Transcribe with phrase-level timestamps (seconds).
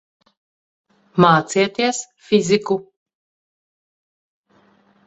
[1.25, 2.01] Mācieties
[2.31, 2.79] fiziku.